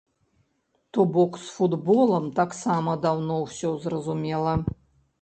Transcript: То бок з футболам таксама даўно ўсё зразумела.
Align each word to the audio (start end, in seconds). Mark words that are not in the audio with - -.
То 0.97 1.05
бок 1.17 1.37
з 1.43 1.53
футболам 1.59 2.25
таксама 2.41 2.99
даўно 3.07 3.41
ўсё 3.47 3.79
зразумела. 3.89 4.61